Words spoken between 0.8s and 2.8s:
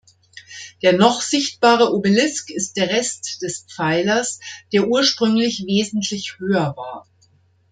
Der noch sichtbare Obelisk ist